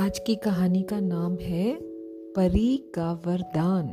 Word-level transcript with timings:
आज 0.00 0.18
की 0.18 0.34
कहानी 0.34 0.82
का 0.82 1.00
नाम 1.00 1.38
है 1.38 1.78
परी 2.32 2.76
का 2.76 3.12
वरदान। 3.12 3.86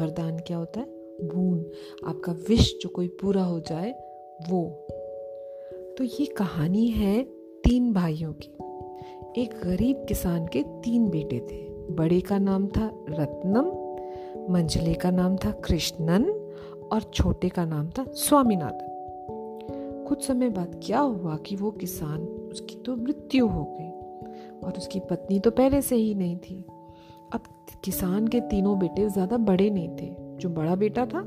वरदान 0.00 0.38
क्या 0.38 0.56
होता 0.56 0.80
है? 0.80 0.86
भून 1.28 1.70
आपका 2.06 2.32
विश 2.32 2.78
जो 2.82 2.88
कोई 2.88 3.08
पूरा 3.08 3.42
हो 3.42 3.60
जाए, 3.60 3.90
वो। 4.50 4.86
तो 5.98 6.04
ये 6.04 6.26
कहानी 6.26 6.86
है 6.86 7.22
तीन 7.64 7.92
भाइयों 7.92 8.32
की। 8.32 8.48
एक 9.42 9.50
गरीब 9.64 10.04
किसान 10.08 10.46
के 10.46 10.62
तीन 10.62 11.10
बेटे 11.10 11.40
थे। 11.40 11.70
बड़े 11.94 12.20
का 12.20 12.38
नाम 12.38 12.66
था 12.66 13.04
रत्नम, 13.10 13.66
मंझले 14.52 14.94
का 14.94 15.10
नाम 15.10 15.36
था 15.36 15.50
कृष्णन 15.50 16.30
और 16.92 17.02
छोटे 17.02 17.48
का 17.48 17.64
नाम 17.64 17.90
था 17.90 18.04
स्वामीनाथन। 18.04 18.86
कुछ 20.08 20.26
समय 20.26 20.48
बाद 20.48 20.80
क्या 20.84 21.00
हुआ 21.00 21.36
कि 21.36 21.56
वो 21.56 21.70
किसान, 21.70 22.20
उसकी 22.22 22.74
तो 22.74 22.96
मृत्यु 22.96 23.46
हो 23.46 23.64
गई। 23.64 23.89
और 24.64 24.76
उसकी 24.76 25.00
पत्नी 25.00 25.38
तो 25.40 25.50
पहले 25.50 25.82
से 25.82 25.96
ही 25.96 26.14
नहीं 26.14 26.36
थी। 26.36 26.56
अब 27.34 27.42
किसान 27.84 28.28
के 28.28 28.40
तीनों 28.40 28.78
बेटे 28.78 29.08
ज़्यादा 29.08 29.36
बड़े 29.36 29.70
नहीं 29.70 29.88
थे। 29.96 30.14
जो 30.38 30.48
बड़ा 30.48 30.74
बेटा 30.74 31.06
था, 31.06 31.22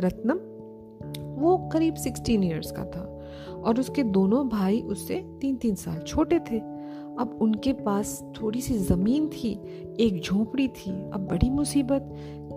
रत्नम, 0.00 0.38
वो 1.40 1.56
करीब 1.72 1.94
सिक्सटीन 1.94 2.44
ईयर्स 2.44 2.70
का 2.72 2.84
था 2.84 3.02
और 3.56 3.80
उसके 3.80 4.02
दोनों 4.02 4.48
भाई 4.48 4.80
उससे 4.80 5.14
तीन 5.40 5.56
तीन 5.56 5.74
साल 5.74 6.00
छोटे 6.00 6.38
थे। 6.40 6.58
अब 7.18 7.38
उनके 7.42 7.72
पास 7.72 8.22
थोड़ी 8.40 8.60
सी 8.60 8.74
ज़मीन 8.74 9.28
थी, 9.28 9.52
एक 10.00 10.20
झोपड़ी 10.20 10.68
थी। 10.68 10.90
अब 10.90 11.26
बड़ी 11.30 11.50
मुसीबत, 11.50 12.08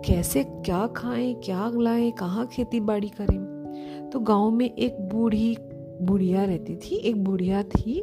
कैसे 0.06 0.44
क्या 0.44 0.86
खाएँ, 0.86 1.34
क्या 1.34 1.70
लाएँ, 1.74 2.10
कहाँ 2.10 2.46
खेती 2.46 2.80
बाड़ी 2.80 3.08
करें? 3.08 4.10
तो 4.12 4.20
गाँव 4.20 4.50
में 4.50 4.70
एक 4.70 5.00
बूढ़ी, 5.08 5.56
बुढ़िया 6.02 6.44
रहती 6.44 6.76
थी, 6.76 6.96
एक 6.96 7.24
बुढ़िया 7.24 7.62
थी 7.62 8.02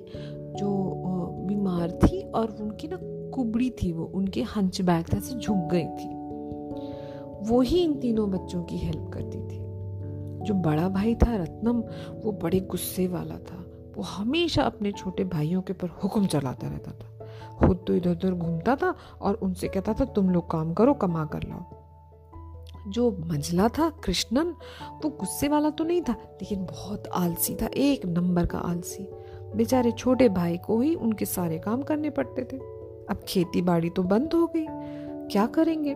जो 0.57 1.27
बीमार 1.47 1.91
थी 1.91 2.21
और 2.21 2.57
उनकी 2.61 2.87
ना 2.87 2.97
कुबड़ी 3.03 3.69
थी 3.69 3.91
वो, 3.91 4.05
उनके 4.05 4.43
हंच 4.43 4.81
बैग 4.81 5.05
से 5.19 5.35
झुक 5.35 5.57
गई 5.57 5.87
थी। 5.87 6.17
वो 7.49 7.61
ही 7.61 7.83
इन 7.83 7.93
तीनों 7.93 8.31
बच्चों 8.31 8.63
की 8.63 8.77
हेल्प 8.77 9.11
करती 9.13 9.37
थी। 9.37 9.67
जो 10.37 10.53
बड़ा 10.53 10.89
भाई 10.89 11.15
था 11.15 11.35
रत्नम, 11.35 11.83
वो 12.25 12.31
बड़े 12.31 12.59
गुस्से 12.59 13.07
वाला 13.07 13.35
था। 13.35 13.63
वो 13.97 14.03
हमेशा 14.03 14.63
अपने 14.63 14.91
छोटे 14.91 15.23
भाइयों 15.23 15.61
के 15.61 15.73
ऊपर 15.73 15.87
हुक्म 15.87 16.25
चलाता 16.25 16.67
रहता 16.67 16.91
था। 16.91 17.27
खुद 17.57 17.83
तो 17.87 17.95
इधर 17.95 18.11
उधर 18.11 18.33
घूमता 18.33 18.75
था 18.75 18.95
और 19.21 19.35
उनसे 19.35 19.67
कहता 19.67 19.93
था, 19.93 20.05
तुम 20.05 20.29
लोग 20.29 20.51
काम 20.51 20.73
करो, 20.73 20.93
कमा 20.93 21.25
कर 21.25 21.43
लाओ। 21.43 21.87
जो 22.91 23.11
मंझला 23.11 23.67
था, 23.67 23.89
कृष्णन, 23.89 24.55
वो 25.03 25.09
गुस्से 25.09 25.47
वाला 25.47 25.69
तो 25.69 25.83
नहीं 25.83 26.01
था, 26.01 26.11
लेकिन 26.11 26.65
बहुत 26.65 27.07
आलसी 27.07 27.55
था, 27.55 27.65
एक 27.65 28.05
नंबर 28.05 28.45
का 28.45 28.57
आलसी। 28.57 29.09
बेचारे 29.55 29.91
छोटे 29.91 30.29
भाई 30.29 30.57
को 30.57 30.79
ही 30.79 30.95
उनके 30.95 31.25
सारे 31.25 31.59
काम 31.59 31.81
करने 31.81 32.09
पड़ते 32.09 32.41
थे। 32.41 32.57
अब 33.09 33.19
खेती 33.27 33.61
बाड़ी 33.61 33.89
तो 33.89 34.03
बंद 34.03 34.33
हो 34.33 34.47
गई। 34.47 34.65
क्या 35.31 35.45
करेंगे? 35.45 35.95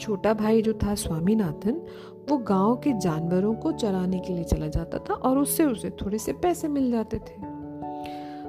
छोटा 0.00 0.34
भाई 0.34 0.62
जो 0.62 0.72
था 0.72 0.94
स्वामीनाथन, 0.94 1.86
वो 2.28 2.36
गाँव 2.36 2.76
के 2.76 2.92
जानवरों 2.92 3.54
को 3.54 3.72
चराने 3.72 4.18
के 4.18 4.32
लिए 4.32 4.44
चला 4.44 4.66
जाता 4.66 4.98
था 4.98 5.14
और 5.14 5.38
उससे 5.38 5.64
उसे 5.64 5.90
थोड़े 5.90 6.18
से 6.18 6.32
पैसे 6.32 6.68
मिल 6.68 6.90
जाते 6.90 7.18
थे। 7.18 7.32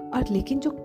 और 0.09 0.25
लेकिन 0.31 0.59
जो 0.59 0.77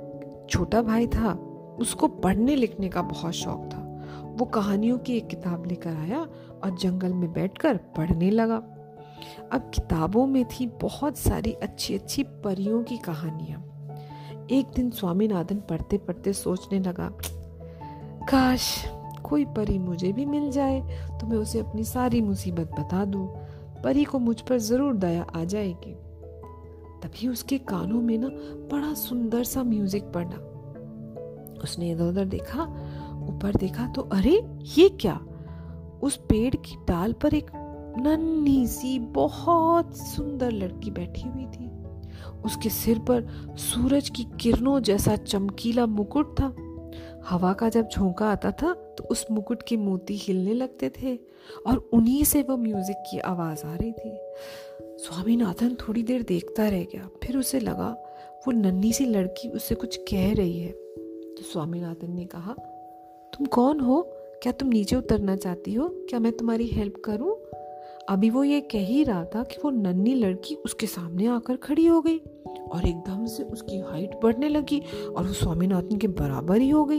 छोटा 0.50 0.82
भाई 0.82 1.06
था, 1.06 1.32
उसको 1.80 2.08
पढ़ने 2.08 2.56
लिखने 2.56 2.88
का 2.88 3.02
बहुत 3.02 3.32
शौक 3.32 3.70
था। 3.74 3.78
वो 4.22 4.44
कहानियों 4.44 4.98
की 4.98 5.16
एक 5.16 5.26
किताब 5.26 5.66
लेकर 5.66 5.90
आया 5.90 6.20
और 6.64 6.78
जंगल 6.78 7.12
में 7.12 7.32
बैठकर 7.32 7.76
पढ़ने 7.76 8.30
लगा। 8.30 8.62
अब 9.52 9.70
किताबों 9.74 10.26
में 10.26 10.44
थी 10.44 10.66
बहुत 10.82 11.18
सारी 11.18 11.52
अच्छी 11.52 11.94
अच्छी 11.94 12.22
परियों 12.44 12.82
की 12.82 12.96
कहानियाँ। 12.98 13.60
एक 14.50 14.72
दिन 14.76 14.90
स्वामीनाथन 14.90 15.60
पढ़ते 15.60 15.98
पढ़ते 15.98 16.32
सोचने 16.32 16.80
लगा, 16.80 17.08
काश 18.28 18.84
कोई 19.24 19.44
परी 19.46 19.78
मुझे 19.78 20.12
भी 20.12 20.24
मिल 20.26 20.50
जाए 20.50 20.80
तो 21.20 21.26
मैं 21.26 21.36
उसे 21.36 21.58
अपनी 21.58 21.84
सारी 21.84 22.20
मुसीबत 22.20 22.70
बता 22.80 23.04
दूँ। 23.04 23.26
परी 23.84 24.04
को 24.04 24.18
मुझ 24.18 24.40
पर 24.40 24.58
ज़रूर 24.58 24.94
दया 24.94 25.22
आ 25.36 25.44
जाएगी। 25.44 25.94
तभी 27.02 27.28
उसके 27.28 27.58
कानों 27.58 28.00
में 28.00 28.16
ना 28.18 28.28
बड़ा 28.72 28.92
सुंदर 28.94 29.44
सा 29.44 29.62
म्यूज़िक 29.62 30.12
पड़ा। 30.16 30.36
उसने 31.62 31.90
इधर 31.90 32.04
उधर 32.04 32.24
देखा, 32.24 32.62
ऊपर 33.28 33.56
देखा 33.56 33.86
तो 33.86 34.02
अरे, 34.02 34.40
ये 34.76 34.88
क्या? 35.00 35.14
उस 36.02 36.16
पेड़ 36.28 36.54
की 36.56 36.76
डाल 36.88 37.12
पर 37.12 37.34
एक 37.34 37.50
नन्ही 37.98 38.66
सी 38.66 38.98
बहुत 38.98 39.96
सुंदर 39.96 40.52
लड़की 40.52 40.90
बैठी 40.90 41.28
हुई 41.28 41.46
थी। 41.46 41.70
उसके 42.44 42.68
सिर 42.68 42.98
पर 42.98 43.26
सूरज 43.58 44.08
की 44.08 44.24
किरणों 44.40 44.80
जैसा 44.80 45.16
चमकीला 45.16 45.86
मुकुट 45.86 46.34
था। 46.40 46.54
हवा 47.28 47.52
का 47.52 47.68
जब 47.68 47.88
झोंका 47.88 48.26
आता 48.26 48.50
था 48.52 48.72
तो 48.98 49.04
उस 49.04 49.26
मुकुट 49.30 49.62
के 49.62 49.76
मोती 49.76 50.16
हिलने 50.16 50.54
लगते 50.54 50.90
थे 51.02 51.14
और 51.66 51.76
उन्हीं 51.92 52.24
से 52.24 52.42
वो 52.42 52.56
म्यूज़िक 52.56 52.96
की 53.10 53.18
आवाज़ 53.18 53.64
आ 53.66 53.74
रही 53.74 53.92
थी। 53.92 54.16
स्वामीनाथन 54.98 55.76
थोड़ी 55.80 56.02
देर 56.02 56.22
देखता 56.22 56.68
रह 56.68 56.84
गया, 56.84 57.08
फिर 57.24 57.36
उसे 57.36 57.60
लगा, 57.60 57.88
वो 58.46 58.52
नन्ही 58.52 58.92
सी 58.92 59.06
लड़की 59.06 59.48
उससे 59.48 59.74
कुछ 59.74 59.96
कह 60.10 60.32
रही 60.34 60.58
है। 60.58 60.70
तो 60.70 61.42
स्वामीनाथन 61.42 62.12
ने 62.12 62.24
कहा, 62.24 62.52
तुम 63.32 63.46
कौन 63.46 63.80
हो? 63.80 64.02
क्या 64.42 64.52
तुम 64.52 64.68
नीचे 64.68 64.96
उतरना 64.96 65.36
चाहती 65.36 65.74
हो? 65.74 65.88
क्या 66.10 66.20
मैं 66.20 66.32
तुम्हारी 66.32 66.66
हेल्प 66.66 67.02
करूँ? 67.04 67.34
अभी 68.08 68.30
वो 68.30 68.44
ये 68.44 68.60
कह 68.60 68.78
ही 68.78 69.04
रहा 69.04 69.24
था 69.24 69.42
कि 69.42 69.56
वो 69.64 69.70
नन्ही 69.70 70.14
लड़की 70.14 70.54
उसके 70.54 70.86
सामने 70.86 71.26
आकर 71.26 71.56
खड़ी 71.56 71.86
हो 71.86 72.00
गई 72.00 72.18
और 72.72 72.86
एकदम 72.86 73.26
से 73.26 73.42
उसकी 73.42 73.78
हाइट 73.78 74.20
बढ़ने 74.22 74.48
लगी 74.48 74.82
और 75.16 75.26
वो 75.26 75.32
स्वामीनाथन 75.32 75.96
के 75.96 76.06
बराबर 76.06 76.56
ही 76.56 76.70
हो 76.70 76.84
गई। 76.84 76.98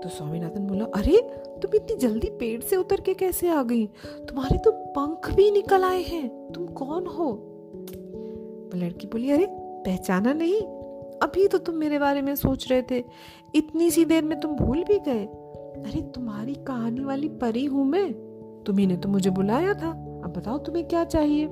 तो 0.00 0.08
स्वामीनाथन 0.08 0.66
बोला, 0.66 0.84
अरे, 0.84 1.16
तुम 1.62 1.70
इतनी 1.74 1.96
जल्दी 1.96 2.30
पेड़ 2.30 2.60
से 2.60 2.76
उतर 2.76 3.00
के 3.00 3.14
कैसे 3.14 3.48
आ 3.48 3.62
गई? 3.62 3.86
तुम्हारे 4.28 4.58
तो 4.58 4.70
पंख 4.70 5.34
भी 5.34 5.50
निकल 5.50 5.84
आए 5.84 6.02
हैं। 6.02 6.52
तुम 6.52 6.66
कौन 6.66 7.06
हो? 7.06 7.50
लड़की 8.74 9.06
बोली, 9.06 9.30
अरे, 9.30 9.46
पहचाना 9.50 10.32
नहीं। 10.32 10.60
अभी 11.22 11.48
तो 11.48 11.58
तुम 11.58 11.74
मेरे 11.74 11.98
बारे 11.98 12.22
में 12.22 12.34
सोच 12.34 12.72
रहे 12.72 12.82
थे। 12.82 13.04
इतनी 13.54 13.90
सी 13.90 14.04
देर 14.04 14.24
में 14.24 14.40
तुम 14.40 14.56
भूल 14.56 14.84
भी 14.84 14.98
गए। 14.98 15.24
अरे, 15.82 16.00
तुम्हारी 16.00 16.54
कहानी 16.54 17.04
वाली 17.04 17.28
परी 17.28 17.64
हूँ 17.64 17.84
मैं। 17.84 18.33
तुम्ही 18.66 18.96
तो 18.96 19.08
मुझे 19.08 19.30
बुलाया 19.30 19.74
था। 19.74 19.90
अब 20.24 20.34
बताओ 20.36 20.58
तुम्हें 20.58 20.88
क्या 20.88 21.04
चाहिए? 21.04 21.46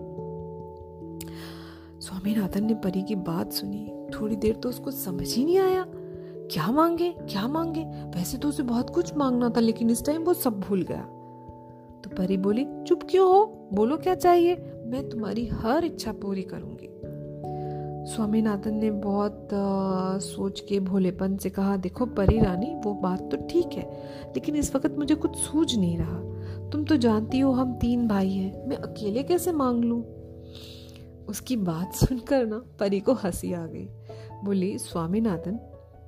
स्वामीनाथन 2.00 2.64
ने 2.64 2.74
परी 2.74 3.02
की 3.02 3.14
बात 3.14 3.52
सुनी। 3.52 4.08
थोड़ी 4.14 4.36
देर 4.36 4.54
तो 4.54 4.68
उसको 4.68 4.90
समझ 4.90 5.34
ही 5.34 5.44
नहीं 5.44 5.58
आया। 5.58 5.84
क्या 6.52 6.72
मांगे? 6.72 7.10
क्या 7.10 7.48
मांगे? 7.48 7.84
वैसे 7.84 8.38
तो 8.38 8.48
उसे 8.48 8.62
बहुत 8.62 8.90
कुछ 8.90 9.16
मांगना 9.16 9.48
था 9.48 9.60
लेकिन 9.60 9.90
इस 9.90 10.04
टाइम 10.04 10.22
वो 10.22 10.34
सब 10.34 10.60
भूल 10.60 10.82
गया। 10.82 11.02
तो 12.04 12.10
परी 12.16 12.36
बोली 12.36 12.66
चुप 12.86 13.00
क्यों 13.10 13.28
हो? 13.28 13.68
बोलो 13.72 13.96
क्या 13.96 14.14
चाहिए? 14.14 14.54
मैं 14.86 15.08
तुम्हारी 15.08 15.46
हर 15.46 15.84
इच्छा 15.84 16.12
पूरी 16.12 16.42
करूँगी। 16.42 16.88
स्वामीनाथन 18.12 18.74
ने 18.74 18.90
बहुत 18.90 19.54
आ, 19.54 20.18
सोच 20.18 20.60
के 20.60 20.80
भोलेपन 20.80 21.36
से 21.36 21.50
कहा 21.50 21.76
देखो 21.76 22.06
परी 22.06 22.40
रानी 22.40 22.74
वो 22.74 22.94
बात 22.94 23.30
तो 23.30 23.36
ठीक 23.36 23.66
है 23.66 23.90
लेकिन 24.26 24.56
इस 24.56 24.76
वक्त 24.76 24.94
मुझे 24.98 25.14
कुछ 25.14 25.36
सूझ 25.36 25.76
नहीं 25.76 25.98
रहा। 25.98 26.31
तुम 26.72 26.84
तो 26.84 26.96
जानती 26.96 27.38
हो 27.38 27.52
हम 27.52 27.74
तीन 27.74 28.08
भाई 28.08 28.30
हैं। 28.30 28.68
मैं 28.68 28.76
अकेले 28.76 29.22
कैसे 29.22 29.52
मांग 29.52 29.84
लूँ? 29.84 30.02
उसकी 31.28 31.56
बात 31.56 31.92
सुनकर 31.92 32.46
ना 32.46 32.62
परी 32.80 33.00
को 33.00 33.12
हँसी 33.12 33.52
आ 33.52 33.66
गई। 33.66 33.88
बोली, 34.44 34.78
स्वामीनाथन, 34.78 35.58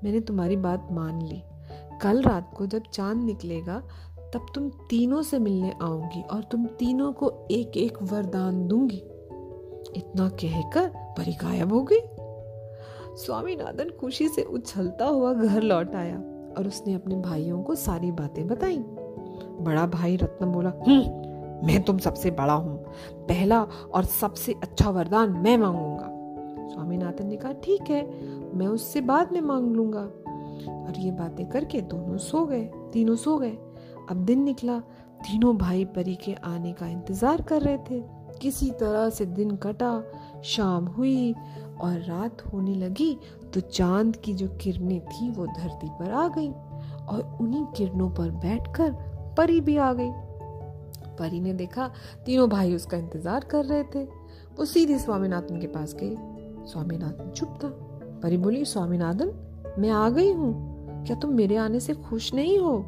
मैंने 0.04 0.20
तुम्हारी 0.20 0.56
बात 0.56 0.88
मान 0.92 1.22
ली। 1.22 1.42
कल 2.02 2.22
रात 2.22 2.54
को 2.56 2.66
जब 2.66 2.82
चाँद 2.92 3.24
निकलेगा, 3.24 3.82
तब 4.34 4.46
तुम 4.54 4.68
तीनों 4.68 5.22
से 5.22 5.38
मिलने 5.38 5.74
आऊँगी 5.82 6.22
और 6.22 6.42
तुम 6.42 6.66
तीनों 6.66 7.12
को 7.12 7.48
एक 7.50 7.76
एक 7.76 8.02
वरदान 8.02 8.68
दूँगी। 8.68 9.02
इतना 9.96 10.28
कहकर 10.28 10.88
परी 10.96 11.32
गायब 11.32 11.72
हो 11.72 11.82
गई। 11.82 12.00
स्वामीनाथन 13.16 13.90
खुशी 14.00 14.28
से 14.28 14.42
उछलता 14.42 15.06
हुआ 15.06 15.34
घर 15.34 15.62
लौट 15.62 15.94
आया 15.94 16.16
और 16.58 16.66
उसने 16.66 16.94
अपने 16.94 17.16
भाइयों 17.16 17.62
को 17.62 17.74
सारी 17.74 18.10
बातें 18.10 18.46
बताई। 18.46 18.84
बड़ा 19.60 19.86
भाई 19.86 20.16
रत्नम 20.16 20.52
बोला 20.52 20.72
हम्म 20.88 21.66
मैं 21.66 21.82
तुम 21.82 21.98
सबसे 21.98 22.30
बड़ा 22.30 22.54
हूँ। 22.54 22.76
पहला 23.28 23.62
और 23.62 24.04
सबसे 24.04 24.52
अच्छा 24.52 24.90
वरदान 24.90 25.30
मैं 25.30 25.56
मांगूँगा। 25.58 26.08
स्वामीनाथन 26.72 27.26
ने 27.26 27.36
कहा, 27.36 27.52
ठीक 27.52 27.90
है, 27.90 28.02
मैं 28.54 28.66
उससे 28.66 29.00
बाद 29.00 29.32
में 29.32 29.40
मांग 29.40 29.74
लूँगा। 29.76 30.00
और 30.00 30.98
ये 30.98 31.10
बातें 31.10 31.46
करके 31.46 31.80
दोनों 31.80 32.16
सो 32.16 32.44
गए, 32.46 32.64
तीनों 32.92 33.16
सो 33.16 33.38
गए। 33.38 33.56
अब 34.10 34.24
दिन 34.24 34.42
निकला, 34.42 34.78
तीनों 35.20 35.56
भाई 35.56 35.84
परी 35.84 36.14
के 36.14 36.34
आने 36.34 36.72
का 36.72 36.86
इंतज़ार 36.86 37.42
कर 37.42 37.62
रहे 37.62 37.78
थे। 37.78 38.02
किसी 38.42 38.70
तरह 38.70 39.08
से 39.10 39.26
दिन 39.26 39.56
कटा, 39.56 40.02
शाम 40.44 40.86
हुई 40.86 41.32
और 41.80 41.98
रात 41.98 42.42
होने 42.52 42.74
लगी 42.74 43.16
तो 43.54 43.60
चाँद 43.60 44.16
की 44.16 44.34
जो 44.34 44.48
किरणें 44.60 45.00
थी 45.00 45.30
वो 45.30 45.46
धरती 45.46 45.88
पर 45.88 46.10
आ 46.10 46.28
गई 46.28 46.50
और 46.50 47.38
उन्हीं 47.40 47.64
किरणों 47.66 48.10
पर 48.10 48.30
बैठकर 48.30 48.90
परी 49.36 49.60
भी 49.60 49.76
आ 49.76 49.92
गई। 49.92 50.10
परी 51.18 51.40
ने 51.40 51.52
देखा 51.52 51.90
तीनों 52.26 52.48
भाई 52.48 52.74
उसका 52.74 52.96
इंतज़ार 52.96 53.44
कर 53.44 53.64
रहे 53.64 53.82
थे। 53.82 54.04
वो 54.58 54.64
सीधे 54.64 54.98
स्वामीनाथन 54.98 55.60
के 55.60 55.66
पास 55.66 55.94
गई। 55.94 56.16
स्वामीनाथन 56.66 57.30
चुप 57.30 57.58
था। 57.64 57.68
परी 58.22 58.36
बोली, 58.36 58.64
स्वामीनाथन, 58.64 59.32
मैं 59.78 59.90
आ 59.90 60.08
गई 60.10 60.32
हूँ। 60.32 60.74
क्या 61.06 61.16
तुम 61.16 61.34
मेरे 61.34 61.56
आने 61.56 61.80
से 61.80 61.94
खुश 61.94 62.34
नहीं 62.34 62.58
हो? 62.58 62.78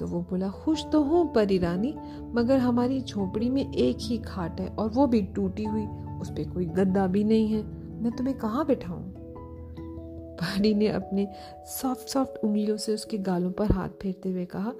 तो 0.00 0.06
वो 0.06 0.20
बोला, 0.20 0.48
खुश 0.48 0.86
तो 0.92 1.02
हूँ 1.02 1.32
परी 1.32 1.58
रानी, 1.58 1.94
मगर 2.34 2.58
हमारी 2.58 3.00
झोपड़ी 3.00 3.50
में 3.50 3.74
एक 3.74 3.96
ही 4.00 4.18
खाट 4.18 4.60
है 4.60 4.68
और 4.68 4.88
वो 4.88 5.06
भी 5.06 5.22
टूटी 5.22 5.64
हुई। 5.64 5.86
उस 6.20 6.30
पर 6.30 6.50
कोई 6.50 6.66
गद्दा 6.66 7.06
भी 7.06 7.24
नहीं 7.24 7.48
है। 7.48 7.62
मैं 8.02 8.12
तुम्हें 8.12 8.38
कहाँ 8.38 8.66
बैठाऊं? 8.66 9.02
परी 10.40 10.74
ने 10.74 10.88
अपने 10.88 11.28
सॉफ्ट 11.66 12.08
सॉफ्ट 12.08 12.44
उंगलियों 12.44 12.76
से 12.76 12.94
उसके 12.94 13.18
गालों 13.18 13.52
पर 13.52 13.72
हाथ 13.72 13.88
फेरते 13.88 14.30
हुए 14.30 14.44
कहा 14.44 14.72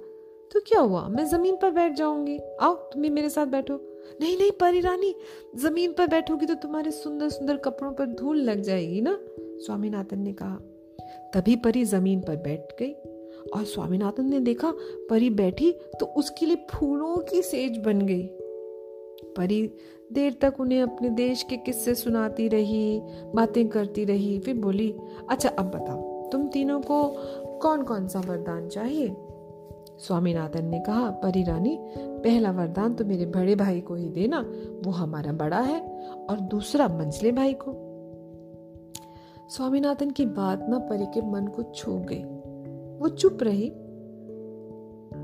तो 0.51 0.59
क्या 0.59 0.79
हुआ? 0.79 1.07
मैं 1.07 1.25
ज़मीन 1.25 1.55
पर 1.55 1.71
बैठ 1.71 1.93
जाऊँगी। 1.93 2.37
आओ, 2.61 2.73
तुम 2.73 3.01
भी 3.01 3.09
मेरे 3.09 3.29
साथ 3.29 3.45
बैठो। 3.45 3.79
नहीं 4.21 4.37
नहीं, 4.37 4.51
परी 4.51 4.79
रानी, 4.79 5.13
ज़मीन 5.55 5.93
पर 5.93 6.07
बैठोगी 6.07 6.45
तो 6.45 6.53
तुम्हारे 6.53 6.91
सुंदर 6.91 7.29
सुंदर 7.29 7.57
कपड़ों 7.57 7.91
पर 7.91 8.05
धूल 8.05 8.37
लग 8.37 8.61
जाएगी 8.61 9.01
ना? 9.01 9.17
स्वामीनाथन 9.59 10.19
ने 10.19 10.33
कहा। 10.33 10.57
तभी 11.33 11.55
परी 11.55 11.83
ज़मीन 11.85 12.21
पर 12.21 12.35
बैठ 12.35 12.73
गई 12.79 12.91
और 13.55 13.63
स्वामीनाथन 13.65 14.25
ने 14.25 14.39
देखा 14.39 14.73
परी 15.09 15.29
बैठी 15.29 15.71
तो 15.99 16.05
उसके 16.17 16.45
लिए 16.45 16.65
फूलों 16.71 17.15
की 17.23 17.41
सेज 17.41 17.77
बन 17.77 18.01
गई। 18.01 18.27
परी 19.37 19.61
देर 20.13 20.37
तक 20.41 20.59
उन्हें 20.59 20.81
अपने 20.81 21.09
देश 21.09 21.43
के 21.43 21.57
किस्से 21.57 21.95
सुनाती 21.95 22.47
रही, 22.47 22.99
बातें 23.35 23.67
करती 23.67 24.05
रही, 24.05 24.37
फिर 24.39 24.55
बोली 24.55 24.93
अच्छा 25.29 25.49
अब 25.49 25.65
बताओ, 25.65 26.29
तुम 26.31 26.47
तीनों 26.47 26.79
को 26.81 27.03
कौन 27.61 27.83
कौन 27.83 28.07
सा 28.07 28.19
वरदान 28.19 28.67
चाहिए? 28.67 29.15
स्वामीनाथन 29.99 30.65
ने 30.65 30.79
कहा, 30.79 31.09
परी 31.09 31.43
रानी, 31.43 31.79
पहला 31.97 32.51
वरदान 32.51 32.93
तो 32.93 33.05
मेरे 33.05 33.25
बड़े 33.25 33.55
भाई 33.55 33.81
को 33.81 33.95
ही 33.95 34.09
देना। 34.09 34.39
वो 34.85 34.91
हमारा 34.91 35.31
बड़ा 35.31 35.59
है 35.59 35.79
और 36.29 36.39
दूसरा 36.39 36.87
मंझले 36.87 37.31
भाई 37.31 37.53
को। 37.53 37.85
स्वामीनाथन 39.49 40.11
की 40.11 40.25
बात 40.25 40.65
ना 40.69 40.79
परी 40.79 41.05
के 41.05 41.21
मन 41.21 41.47
को 41.47 41.63
छू 41.63 41.99
गई। 41.99 42.23
वो 42.99 43.07
चुप 43.07 43.37
रही 43.41 43.69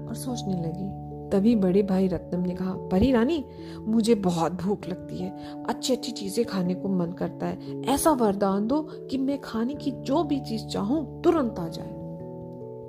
और 0.07 0.13
सोचने 0.13 0.53
लगी। 0.53 1.05
तभी 1.29 1.55
बड़े 1.55 1.83
भाई 1.83 2.07
रत्नम 2.07 2.41
ने 2.41 2.55
कहा, 2.55 2.73
परी 2.73 3.11
रानी, 3.11 3.45
मुझे 3.79 4.15
बहुत 4.15 4.51
भूख 4.51 4.87
लगती 4.87 5.17
है। 5.17 5.63
अच्छी 5.63 5.93
अच्छी 5.93 6.11
चीज़ें 6.11 6.45
खाने 6.45 6.75
को 6.75 6.89
मन 6.89 7.11
करता 7.11 7.45
है। 7.45 7.81
ऐसा 7.81 8.11
वरदान 8.11 8.67
दो 8.67 8.81
कि 8.81 9.17
मैं 9.17 9.41
खाने 9.41 9.73
की 9.73 9.91
जो 9.91 10.23
भी 10.23 10.39
चीज़ 10.39 10.65
चाहूँ 10.65 11.21
तुरंत 11.21 11.59
आ 11.59 11.67
जाए। 11.67 12.04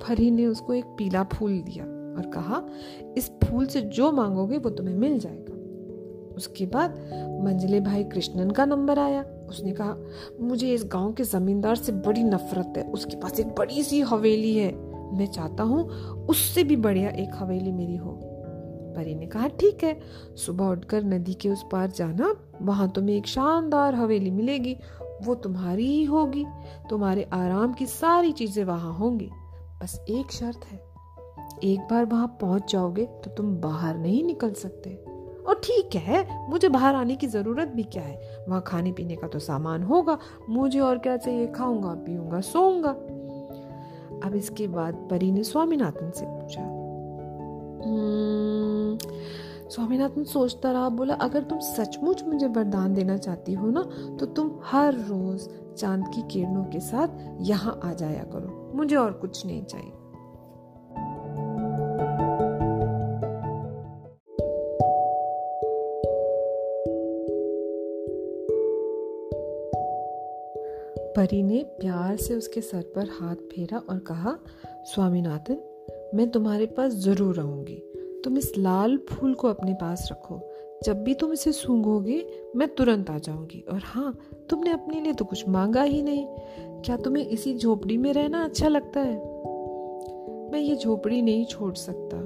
परी 0.02 0.31
ने 0.31 0.46
उसको 0.46 0.75
एक 0.75 0.84
पीला 0.84 1.22
फूल 1.25 1.60
दिया 1.60 1.84
और 1.84 2.31
कहा, 2.34 2.62
इस 3.16 3.31
फूल 3.44 3.66
से 3.66 3.81
जो 3.81 4.12
मांगोगे 4.12 4.58
वो 4.58 4.70
तुम्हें 4.70 4.94
मिल 4.94 5.19
जाएगा. 5.19 5.52
उसके 6.37 6.66
बाद 6.66 6.90
मंजले 7.44 7.81
भाई 7.81 8.04
कृष्णन 8.04 8.50
का 8.50 8.64
नंबर 8.64 8.98
आया। 8.98 9.22
उसने 9.22 9.72
कहा, 9.72 9.96
मुझे 10.40 10.75
इस 10.75 10.84
गाँव 10.84 11.12
के 11.12 11.25
जमींदार 11.25 11.76
से 11.76 11.93
बड़ी 11.93 12.22
नफरत 12.25 12.72
है। 12.76 12.82
उसके 12.84 13.16
पास 13.16 13.40
एक 13.40 13.46
बड़ी 13.46 13.82
सी 13.82 14.00
हवेली 14.00 14.56
है। 14.56 14.75
मैं 15.19 15.26
चाहता 15.26 15.62
हूँ 15.62 15.88
उससे 16.26 16.64
भी 16.64 16.76
बढ़िया 16.76 17.10
एक 17.10 17.31
हवेली 17.34 17.72
मेरी 17.72 17.96
हो। 17.96 18.20
परी 18.96 19.14
ने 19.14 19.26
कहा, 19.26 19.48
ठीक 19.48 19.84
है। 19.84 20.00
सुबह 20.37 20.64
उठकर 20.64 21.04
नदी 21.04 21.34
के 21.34 21.48
उस 21.48 21.64
पार 21.72 21.90
जाना, 21.90 22.34
वहाँ 22.62 22.90
तुम्हें 22.90 23.16
एक 23.16 23.26
शानदार 23.26 23.94
हवेली 23.94 24.31
मिलेगी। 24.31 24.76
वो 25.22 25.34
तुम्हारी 25.34 25.87
ही 25.87 26.04
होगी। 26.04 26.44
तुम्हारे 26.90 27.28
आराम 27.32 27.72
की 27.72 27.87
सारी 27.87 28.32
चीज़ें 28.32 28.64
वहाँ 28.64 28.94
होंगी। 28.94 29.31
बस 29.82 29.99
एक 30.08 30.31
शर्त 30.32 30.64
है। 30.64 30.76
एक 31.64 31.81
बार 31.81 32.05
वहाँ 32.05 32.26
पहुँच 32.40 32.73
जाओगे 32.73 33.05
तो 33.25 33.31
तुम 33.31 33.55
बाहर 33.56 33.96
नहीं 33.99 34.23
निकल 34.25 34.52
सकते। 34.52 34.94
और 35.46 35.61
ठीक 35.64 35.94
है 35.96 36.49
मुझे 36.50 36.69
बाहर 36.69 36.94
आने 36.94 37.17
की 37.17 37.26
ज़रूरत 37.26 37.69
भी 37.69 37.82
क्या 37.82 38.02
है? 38.02 38.44
वहाँ 38.49 38.62
खाने 38.67 38.93
पीने 38.93 39.17
का 39.17 39.28
तो 39.28 39.38
सामान 39.38 39.82
होगा। 39.82 40.19
मुझे 40.49 40.81
और 40.81 40.99
क्या 40.99 41.17
चाहिए? 41.17 41.46
खाऊँगा 41.46 41.94
पीऊँगा 42.06 42.40
सोऊँगा। 42.40 42.90
अब 44.26 44.34
इसके 44.34 44.67
बाद 44.69 45.06
परी 45.11 45.31
ने 45.32 45.44
स्वामीनाथन 45.44 46.11
से 46.11 46.26
पूछा। 46.26 46.62
हम्म, 47.82 48.99
स्वामीनाथन 49.70 50.25
सोचता 50.25 50.72
रहा 50.72 50.88
बोला 50.88 51.14
अगर 51.14 51.43
तुम 51.43 51.58
सचमुच 51.61 52.22
मुझे 52.25 52.46
वरदान 52.46 52.94
देना 52.94 53.17
चाहती 53.17 53.55
हो 53.55 53.70
ना 53.70 53.82
तो 54.20 54.26
तुम 54.26 54.58
हर 54.64 54.94
रोज 54.94 55.49
चाँद 55.79 56.05
की 56.14 56.22
किरणों 56.22 56.64
के 56.64 56.81
साथ 56.81 57.08
यहाँ 57.40 57.81
आ 57.84 57.93
जाया 57.93 58.25
करो। 58.25 58.62
मुझे 58.76 58.96
और 58.96 59.12
कुछ 59.12 59.46
नहीं 59.46 59.64
चाहिए। 59.64 59.93
परी 71.17 71.43
ने 71.43 71.62
प्यार 71.81 72.17
से 72.17 72.34
उसके 72.34 72.61
सर 72.61 72.82
पर 72.96 73.08
हाथ 73.20 73.37
फेरा 73.37 73.78
और 73.78 73.99
कहा, 73.99 74.38
स्वामीनाथन, 74.84 75.58
मैं 76.14 76.31
तुम्हारे 76.31 76.67
पास 76.67 76.93
ज़रूर 76.93 77.34
रहूँगी। 77.34 77.82
तुम 78.25 78.38
इस 78.38 78.52
लाल 78.58 78.96
फूल 78.96 79.34
को 79.34 79.49
अपने 79.49 79.75
पास 79.75 80.08
रखो। 80.12 80.40
जब 80.84 81.02
भी 81.02 81.14
तुम 81.14 81.32
इसे 81.32 81.52
सूंघोगे, 81.52 82.26
मैं 82.56 82.69
तुरंत 82.69 83.11
आ 83.11 83.19
जाऊँगी। 83.19 83.64
और 83.72 83.81
हाँ 83.84 84.19
तुमने 84.50 84.70
अपने 84.70 85.00
लिए 85.00 85.12
तो 85.12 85.25
कुछ 85.25 85.49
मांगा 85.49 85.82
ही 85.82 86.02
नहीं। 86.02 86.26
क्या 86.86 86.96
तुम्हें 86.96 87.26
इसी 87.26 87.58
झोपड़ी 87.58 87.96
में 87.96 88.12
रहना 88.12 88.44
अच्छा 88.44 88.68
लगता 88.68 89.00
है? 89.00 89.16
मैं 90.52 90.58
ये 90.58 90.76
झोपड़ी 90.76 91.22
नहीं 91.22 91.44
छोड़ 91.44 91.74
सकता। 91.74 92.16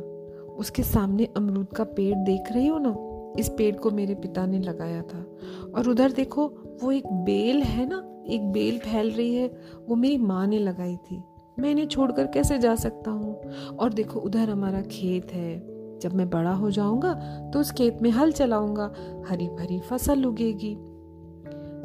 उसके 0.52 0.82
सामने 0.82 1.28
अमरूद 1.36 1.66
का 1.66 1.84
पेड़ 1.84 2.16
देख 2.16 2.52
रही 2.52 2.66
हो 2.66 2.78
ना? 2.78 2.96
इस 3.40 3.48
पेड़ 3.48 3.76
को 3.76 3.90
मेरे 3.90 4.14
पिता 4.14 4.46
ने 4.46 4.58
लगाया 4.58 5.02
था। 5.02 5.26
और 5.74 5.88
उधर 5.88 6.12
देखो, 6.12 6.46
वो 6.82 6.92
एक 6.92 7.06
बेल 7.06 7.62
है 7.62 7.88
ना? 7.88 8.24
एक 8.28 8.52
बेल 8.52 8.78
फैल 8.78 9.10
रही 9.10 9.34
है। 9.34 9.50
वो 9.88 9.96
मेरी 9.96 10.18
माँ 10.18 10.46
ने 10.46 10.58
लगाई 10.58 10.96
थी। 10.96 11.22
मैं 11.58 11.70
इन्हें 11.70 11.86
छोड़कर 11.86 12.26
कैसे 12.26 12.58
जा 12.58 12.74
सकता 12.74 13.10
हूँ? 13.10 13.40
और 13.78 13.92
देखो, 13.92 14.20
उधर 14.20 14.50
हमारा 14.50 14.82
खेत 14.82 15.32
है। 15.32 15.80
जब 15.98 16.14
मैं 16.14 16.30
बड़ा 16.30 16.52
हो 16.52 16.70
जाऊँगा 16.70 17.14
तो 17.52 17.60
उस 17.60 17.70
खेत 17.70 17.98
में 18.02 18.10
हल 18.10 18.32
चलाऊँगा। 18.32 18.92
हरी 19.28 19.48
भरी 19.48 19.80
फ़सल 19.80 20.24
उगेगी। 20.24 20.78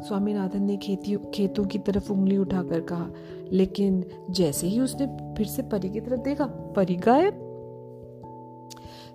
स्वामीनाथन 0.08 0.62
ने 0.62 0.76
खेती, 0.76 1.18
खेतों 1.34 1.64
की 1.64 1.78
तरफ़ 1.78 2.12
उंगली 2.12 2.36
उठाकर 2.36 2.80
कहा, 2.80 3.10
लेकिन 3.52 4.04
जैसे 4.30 4.66
ही 4.66 4.80
उसने 4.80 5.34
फिर 5.36 5.46
से 5.46 5.62
परी 5.62 5.90
की 5.90 6.00
तरफ़ 6.00 6.20
देखा, 6.20 6.44
परी 6.46 6.96
गायब। 6.96 7.42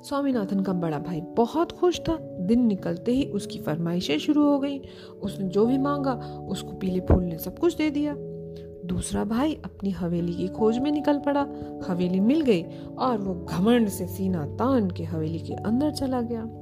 स्वामीनाथन 0.03 0.59
का 0.59 0.73
बड़ा 0.73 0.99
भाई 0.99 1.21
बहुत 1.21 1.71
खुश 1.71 1.99
था। 1.99 2.17
दिन 2.21 2.65
निकलते 2.65 3.11
ही 3.11 3.25
उसकी 3.25 3.59
फरमाइशें 3.59 4.19
शुरू 4.19 4.45
हो 4.45 4.59
गई। 4.59 4.81
उसने 5.21 5.47
जो 5.47 5.65
भी 5.65 5.77
मांगा, 5.77 6.13
उसको 6.49 6.71
पीले 6.71 6.99
फूल 6.99 7.23
ने 7.23 7.37
सब 7.37 7.59
कुछ 7.59 7.75
दे 7.75 7.89
दिया। 7.89 8.15
दूसरा 8.85 9.23
भाई 9.23 9.53
अपनी 9.53 9.89
हवेली 9.89 10.33
की 10.33 10.47
खोज 10.47 10.77
में 10.77 10.91
निकल 10.91 11.19
पड़ा। 11.19 11.47
हवेली 11.87 12.19
मिल 12.19 12.41
गई 12.41 12.63
और 12.97 13.17
वो 13.17 13.45
घमंड 13.45 13.87
से 13.87 14.07
सीना 14.07 14.45
तान 14.45 14.91
के 14.91 15.03
हवेली 15.03 15.39
के 15.39 15.53
अंदर 15.53 15.91
चला 15.91 16.21
गया। 16.21 16.60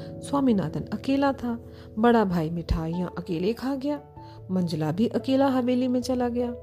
स्वामीनाथन 0.00 0.84
अकेला 0.92 1.32
था। 1.32 1.58
बड़ा 1.98 2.24
भाई 2.24 2.50
मिठाइयाँ 2.50 3.14
अकेले 3.18 3.52
खा 3.52 3.74
गया। 3.74 4.00
मंजला 4.50 4.92
भी 4.92 5.06
अकेला 5.08 5.46
हवेली 5.46 5.88
में 5.88 6.00
चला 6.02 6.28
गया। 6.28 6.54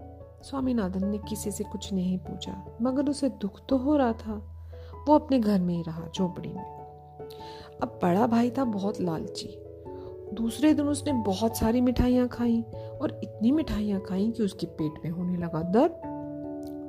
स्वामीनाथन 0.43 1.07
ने 1.07 1.17
किसी 1.17 1.51
से 1.51 1.63
कुछ 1.63 1.93
नहीं 1.93 2.17
पूछा, 2.17 2.77
मगर 2.81 3.09
उसे 3.09 3.29
दुख 3.29 3.61
तो 3.69 3.77
हो 3.77 3.95
रहा 3.97 4.13
था। 4.13 4.33
वो 5.07 5.15
अपने 5.15 5.39
घर 5.39 5.59
में 5.59 5.75
ही 5.75 5.81
रहा, 5.81 6.07
झोपड़ी 6.15 6.49
में। 6.49 6.63
अब 7.81 7.99
बड़ा 8.03 8.27
भाई 8.27 8.49
था, 8.49 8.63
बहुत 8.63 9.01
लालची। 9.01 9.47
दूसरे 10.33 10.73
दिन 10.73 10.87
उसने 10.87 11.13
बहुत 11.13 11.57
सारी 11.57 11.81
मिठाइयाँ 11.81 12.27
खाई, 12.27 12.61
और 13.01 13.19
इतनी 13.23 13.51
मिठाइयाँ 13.51 14.01
खाई 14.01 14.31
कि 14.31 14.43
उसके 14.43 14.65
पेट 14.65 14.91
में 15.05 15.11
होने 15.11 15.37
लगा 15.37 15.61
दर्द। 15.61 15.91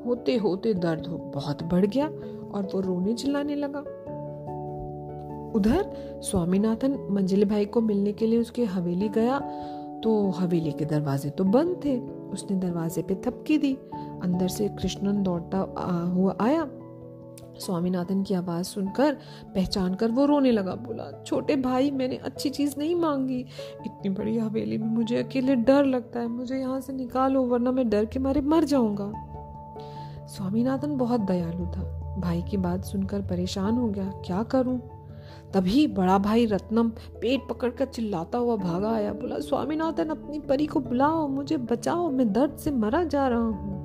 होते 0.07 0.37
होते 0.37 0.75
दर्द 0.75 1.07
हो 1.07 1.19
बहुत 1.19 1.63
बढ़ 1.63 1.87
गया, 1.87 2.07
और 2.49 2.69
वो 2.75 2.81
रोने 2.81 3.15
चिल्लाने 3.15 3.55
लगा। 3.55 3.85
उधर 5.59 5.85
स्वामीनाथन 6.23 7.09
मंजिल 7.11 7.45
भाई 7.45 7.65
को 7.65 7.81
मिलने 7.81 8.13
के 8.13 8.27
लिए 8.27 8.39
उसके 8.39 8.65
हवेली 8.65 9.09
गया 9.09 9.39
तो 10.05 10.31
हवेली 10.31 10.73
के 10.73 10.85
दरवाजे 10.85 11.31
तो 11.31 11.45
बंद 11.45 11.81
थे। 11.85 11.99
उसने 12.33 12.57
दरवाजे 12.57 13.03
पे 13.03 13.15
थपकी 13.15 13.59
दी। 13.59 13.75
अंदर 14.23 14.49
से 14.49 14.69
कृष्णन 14.69 15.23
दौड़ता 15.23 15.59
हुआ 16.15 16.37
आया। 16.41 16.69
स्वामीनाथन 17.59 18.23
की 18.23 18.35
आवाज़ 18.35 18.65
सुनकर 18.65 19.15
पहचान 19.55 19.95
कर 19.95 20.11
वो 20.11 20.27
रोने 20.27 20.51
लगा। 20.51 20.75
बोला, 20.75 21.23
छोटे 21.27 21.57
भाई, 21.57 21.91
मैंने 21.91 22.17
अच्छी 22.17 22.51
चीज़ 22.51 22.75
नहीं 22.79 22.95
मांगी। 22.95 23.41
इतनी 23.87 24.11
बड़ी 24.11 24.39
हवेली 24.39 24.79
में 24.79 24.89
मुझे 24.89 25.23
अकेले 25.23 25.57
डर 25.57 25.85
लगता 25.85 26.21
है। 26.21 26.29
मुझे 26.29 26.57
यहाँ 26.57 26.81
से 26.81 26.93
निकालो, 26.93 27.43
वरना 27.43 27.73
मैं 27.73 27.89
डर 27.89 28.05
के 28.05 28.19
मारे 28.19 28.41
मर 28.41 28.65
जाऊँगा। 28.65 29.13
स्वामीनाथन 30.27 30.97
बहुत 30.97 31.21
दयालु 31.21 31.67
था। 31.67 32.17
भाई 32.19 32.43
की 32.43 32.57
बात 32.57 32.85
सुनकर 32.85 33.21
परेशान 33.21 33.73
हो 33.73 33.89
गया। 33.89 34.13
क्या 34.27 34.43
करूँ? 34.43 34.81
तभी 35.55 35.87
बड़ा 35.87 36.19
भाई 36.19 36.47
रत्नम 36.47 36.89
पेट 37.21 37.41
पकड़कर 37.51 37.85
चिल्लाता 37.85 38.39
हुआ 38.39 38.57
भागा 38.57 38.91
आया। 38.91 39.13
बोला, 39.13 39.39
स्वामीनाथन, 39.39 40.09
अपनी 40.09 40.39
परी 40.39 40.67
को 40.67 40.81
बुलाओ, 40.81 41.29
मुझे 41.29 41.57
बचाओ, 41.57 42.11
मैं 42.11 42.33
दर्द 42.33 42.57
से 42.57 42.71
मरा 42.71 43.05
जा 43.05 43.29
रहा 43.29 43.39
हूँ। 43.39 43.77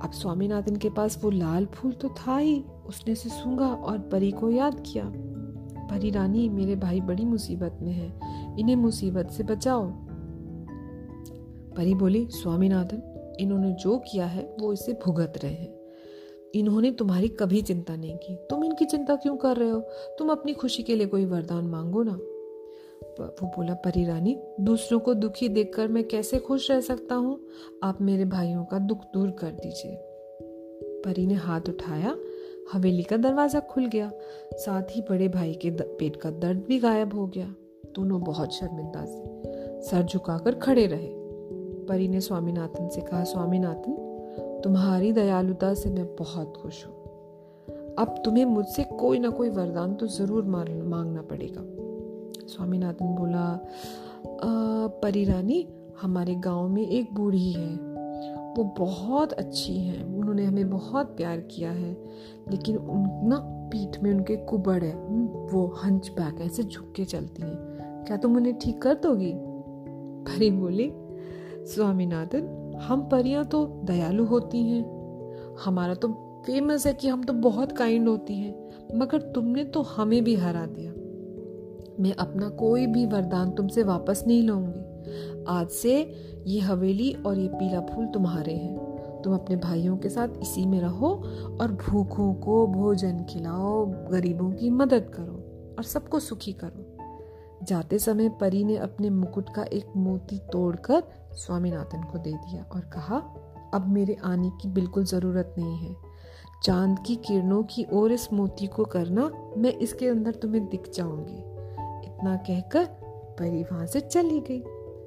अब 0.00 0.10
स्वामीनाथन 0.10 0.76
के 0.76 0.90
पास 0.90 1.18
वो 1.24 1.30
लाल 1.30 1.66
फूल 1.66 1.92
तो 1.92 2.08
था 2.08 2.36
ही, 2.36 2.64
उसने 2.86 3.14
से 3.14 3.28
सूंघा 3.28 3.66
और 3.66 3.98
परी 3.98 4.30
को 4.30 4.50
याद 4.50 4.82
किया। 4.86 5.04
परी 5.90 6.10
रानी, 6.10 6.48
मेरे 6.48 6.76
भाई 6.76 7.00
बड़ी 7.00 7.24
मुसीबत 7.24 7.78
में 7.82 7.92
है, 7.92 8.12
इन्हें 8.58 8.76
मुसीबत 8.76 9.30
से 9.30 9.44
बचाओ। 9.44 9.86
परी 11.76 11.94
बोली, 11.94 12.26
स्वामीनाथन, 12.30 13.36
इन्होंने 13.40 13.72
जो 13.72 13.98
किया 13.98 14.26
है, 14.26 14.56
वो 14.60 14.72
इसे 14.72 14.92
भुगत 14.92 15.32
रहे 15.42 15.52
हैं। 15.52 15.81
इन्होंने 16.54 16.90
तुम्हारी 16.90 17.28
कभी 17.28 17.62
चिंता 17.62 17.96
नहीं 17.96 18.16
की। 18.16 18.36
तुम 18.50 18.64
इनकी 18.64 18.84
चिंता 18.84 19.16
क्यों 19.16 19.36
कर 19.36 19.56
रहे 19.56 19.70
हो? 19.70 19.80
तुम 20.18 20.28
अपनी 20.28 20.52
खुशी 20.52 20.82
के 20.82 20.96
लिए 20.96 21.06
कोई 21.06 21.24
वरदान 21.24 21.66
मांगो 21.66 22.02
ना। 22.02 22.18
वो 23.20 23.46
बोला, 23.46 23.74
परी 23.74 24.04
रानी, 24.04 24.38
दूसरों 24.60 25.00
को 25.00 25.14
दुखी 25.14 25.48
देखकर 25.48 25.88
मैं 25.88 26.04
कैसे 26.04 26.38
खुश 26.38 26.70
रह 26.70 26.80
सकता 26.80 27.14
हूँ? 27.14 27.40
आप 27.82 28.00
मेरे 28.00 28.24
भाइयों 28.24 28.64
का 28.64 28.78
दुख 28.78 28.98
दूर 29.14 29.30
कर 29.30 29.50
दीजिए। 29.50 29.96
परी 31.04 31.26
ने 31.26 31.34
हाथ 31.34 31.60
उठाया, 31.68 32.16
हवेली 32.72 33.02
का 33.02 33.16
दरवाज़ा 33.16 33.60
खुल 33.60 33.86
गया। 33.86 34.12
साथ 34.54 34.82
ही 34.82 35.00
बड़े 35.00 35.28
भाई 35.28 35.54
के 35.54 35.70
पेट 35.70 36.16
का 36.16 36.30
दर्द 36.30 36.64
भी 36.68 36.78
गायब 36.78 37.14
हो 37.14 37.26
गया। 37.26 37.54
दोनों 37.94 38.20
बहुत 38.22 38.54
शर्मिंदा 38.54 39.04
से 39.04 39.32
सर 39.90 40.02
झुकाकर 40.02 40.54
खड़े 40.54 40.86
रहे। 40.86 41.08
परी 41.86 42.08
ने 42.08 42.20
स्वामीनाथन 42.20 42.88
से 42.88 43.00
कहा, 43.00 43.24
स्वामीनाथन 43.24 44.11
तुम्हारी 44.64 45.12
दयालुता 45.12 45.74
से 45.74 45.90
मैं 45.90 46.16
बहुत 46.16 46.56
खुश 46.56 46.86
हूँ। 46.86 46.94
अब 47.98 48.22
तुम्हें 48.24 48.44
मुझसे 48.44 48.84
कोई 48.84 49.18
ना 49.18 49.30
कोई 49.30 49.48
वरदान 49.48 49.94
तो 49.94 50.06
ज़रूर 50.06 50.44
मांगना 50.44 51.22
पड़ेगा। 51.22 51.62
स्वामीनाथन 52.46 53.06
बोला 53.06 53.68
परी 54.86 55.24
रानी 55.24 55.68
हमारे 56.02 56.34
गाँव 56.34 56.68
में 56.68 56.86
एक 56.86 57.14
बूढ़ी 57.14 57.52
है। 57.52 57.74
वो 58.58 58.64
बहुत 58.78 59.32
अच्छी 59.32 59.76
है। 59.76 60.04
उन्होंने 60.04 60.44
हमें 60.44 60.70
बहुत 60.70 61.06
प्यार 61.06 61.40
किया 61.40 61.70
है। 61.70 61.92
लेकिन 62.50 62.76
उन, 62.76 63.28
ना, 63.28 63.36
पीठ 63.72 64.02
में 64.02 64.14
उनके 64.14 64.36
कुबड़ 64.36 64.84
है। 64.84 64.94
वो 65.52 65.66
हंच 65.84 66.08
बैक 66.08 66.40
ऐसे 66.40 66.62
झुक 66.62 66.92
के 66.96 67.04
चलती 67.04 67.42
हैं। 67.42 68.04
क्या 68.06 68.16
तुम 68.16 68.36
उन्हें 68.36 68.58
ठीक 68.58 68.82
कर 68.82 68.94
दोगी? 68.94 69.32
परी 70.22 70.50
बोली, 70.50 70.92
स्वामीनाथन 71.66 72.61
हम 72.82 73.08
परियाँ 73.08 73.44
तो 73.44 73.66
दयालु 73.84 74.24
होती 74.24 74.62
हैं। 74.62 74.84
हमारा 75.64 75.94
तो 75.94 76.08
फ़ेमस 76.46 76.86
है 76.86 76.92
कि 76.94 77.08
हम 77.08 77.22
तो 77.22 77.32
बहुत 77.32 77.72
काइंड 77.72 78.08
होती 78.08 78.34
हैं। 78.34 78.98
मगर 78.98 79.20
तुमने 79.20 79.64
तो 79.64 79.82
हमें 79.82 80.24
भी 80.24 80.34
हरा 80.34 80.66
दिया। 80.66 80.92
मैं 82.00 82.14
अपना 82.14 82.48
कोई 82.48 82.86
भी 82.86 83.06
वरदान 83.06 83.50
तुमसे 83.50 83.82
वापस 83.82 84.24
नहीं 84.26 84.42
लाऊँगी 84.42 85.44
आज 85.48 85.68
से 85.68 86.14
ये 86.46 86.60
हवेली 86.60 87.12
और 87.26 87.38
ये 87.38 87.48
पीला 87.48 87.80
फूल 87.80 88.06
तुम्हारे 88.06 88.54
हैं। 88.54 88.76
तुम 89.22 89.34
अपने 89.34 89.56
भाइयों 89.56 89.96
के 89.96 90.08
साथ 90.08 90.28
इसी 90.42 90.66
में 90.66 90.80
रहो 90.80 91.08
और 91.60 91.72
भूखों 91.72 92.34
को 92.34 92.66
भोजन 92.66 93.24
खिलाओ, 93.24 93.86
गरीबों 93.86 94.50
की 94.52 94.70
मदद 94.70 95.10
करो 95.14 95.74
और 95.78 95.84
सबको 95.84 96.20
सुखी 96.20 96.52
करो। 96.52 96.91
जाते 97.62 97.98
समय 97.98 98.28
परी 98.28 98.64
ने 98.64 98.76
अपने 98.76 99.10
मुकुट 99.10 99.50
का 99.54 99.62
एक 99.62 99.92
मोती 99.96 100.38
तोड़कर 100.52 101.02
स्वामीनाथन 101.34 102.02
को 102.02 102.18
दे 102.18 102.32
दिया 102.32 102.62
और 102.64 102.80
कहा, 102.80 103.16
अब 103.74 103.88
मेरे 103.88 104.16
आने 104.24 104.50
की 104.62 104.68
बिल्कुल 104.68 105.04
ज़रूरत 105.04 105.54
नहीं 105.58 105.76
है। 105.76 105.94
चाँद 106.64 106.98
की 107.06 107.16
किरणों 107.16 107.62
की 107.62 107.86
ओर 107.92 108.12
इस 108.12 108.32
मोती 108.32 108.66
को 108.66 108.84
करना, 108.84 109.30
मैं 109.56 109.72
इसके 109.72 110.08
अंदर 110.08 110.32
तुम्हें 110.32 110.68
दिख 110.68 110.90
जाऊँगी। 110.94 111.38
इतना 112.06 112.36
कहकर 112.36 112.84
परी 113.38 113.62
वहाँ 113.62 113.86
से 113.86 114.00
चली 114.00 114.40
गई। 114.40 114.62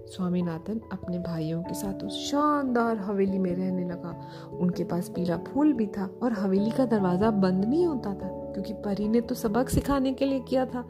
स्वामीनाथन 0.05 0.81
अपने 0.91 1.19
भाइयों 1.19 1.61
के 1.63 1.73
साथ 1.73 2.03
उस 2.03 2.17
शानदार 2.31 2.97
हवेली 2.97 3.37
में 3.39 3.53
रहने 3.55 3.83
लगा। 3.89 4.15
उनके 4.59 4.83
पास 4.83 5.09
पीला 5.09 5.37
फूल 5.37 5.73
भी 5.73 5.87
था 5.87 6.09
और 6.23 6.33
हवेली 6.33 6.71
का 6.71 6.85
दरवाज़ा 6.85 7.31
बंद 7.31 7.65
नहीं 7.65 7.85
होता 7.85 8.13
था, 8.13 8.27
क्योंकि 8.53 8.73
परी 8.73 9.07
ने 9.07 9.21
तो 9.21 9.35
सबक 9.35 9.69
सिखाने 9.69 10.13
के 10.13 10.25
लिए 10.25 10.39
किया 10.39 10.65
था। 10.65 10.85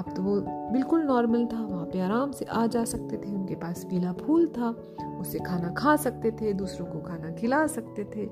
अब 0.00 0.14
तो 0.16 0.22
वो 0.22 0.40
बिल्कुल 0.72 1.02
नॉर्मल 1.02 1.46
था, 1.46 1.60
वहाँ 1.66 1.84
पे 1.84 2.00
आराम 2.00 2.32
से 2.32 2.44
आ 2.44 2.66
जा 2.66 2.84
सकते 2.84 3.16
थे, 3.16 3.34
उनके 3.34 3.54
पास 3.54 3.84
पीला 3.84 4.12
फूल 4.12 4.46
था, 4.46 4.70
उससे 5.20 5.38
खाना 5.38 5.68
खा 5.68 5.96
सकते 5.96 6.30
थे, 6.30 6.52
दूसरों 6.52 6.86
को 6.86 6.98
खाना 6.98 7.30
खिला 7.30 7.66
सकते 7.66 8.04
थे। 8.16 8.30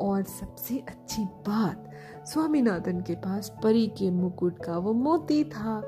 और 0.00 0.22
सबसे 0.22 0.78
अच्छी 0.78 1.24
बात, 1.24 1.90
स्वामीनाथन 2.26 3.00
के 3.00 3.14
पास 3.14 3.52
परी 3.62 3.86
के 3.86 4.10
मुकुट 4.10 4.58
का 4.58 4.78
वो 4.78 4.92
मोती 4.92 5.44
था। 5.44 5.82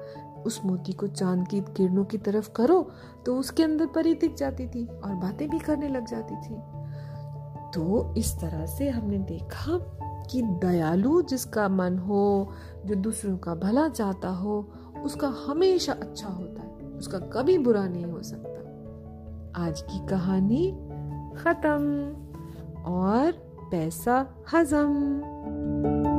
उस 0.47 0.61
मोती 0.65 0.93
को 0.93 1.07
चाँद 1.07 1.49
की 1.49 1.61
किरणों 1.61 2.05
की 2.05 2.19
तरफ़ 2.19 2.51
करो 2.53 2.91
तो 3.27 3.37
उसके 3.37 3.63
अंदर 3.63 3.87
परी 3.87 4.15
दिख 4.15 4.35
जाती 4.35 4.67
थी 4.67 4.87
और 4.87 5.15
बातें 5.15 5.49
भी 5.51 5.59
करने 5.59 5.89
लग 5.89 6.07
जाती 6.07 6.35
थी। 6.37 6.55
तो 7.71 8.15
इस 8.17 8.35
तरह 8.41 8.67
से 8.67 8.89
हमने 8.89 9.19
देखा 9.19 9.79
कि 10.31 10.43
दयालु 10.43 11.23
जिसका 11.23 11.69
मन 11.69 11.99
हो, 11.99 12.53
जो 12.87 12.95
दूसरों 12.95 13.37
का 13.39 13.55
भला 13.55 13.89
चाहता 13.89 14.29
हो 14.29 14.71
उसका 15.05 15.29
हमेशा 15.29 15.93
अच्छा 15.93 16.29
होता 16.29 16.63
है। 16.63 16.77
उसका 16.77 17.19
कभी 17.19 17.59
बुरा 17.59 17.89
नहीं 17.89 18.05
हो 18.05 18.23
सकता। 18.23 18.51
आज 19.67 19.83
की 19.83 20.07
कहानी 20.07 20.71
खत्म। 21.37 22.17
और 22.85 23.33
पैसा 23.71 24.27
हजम। 24.53 26.10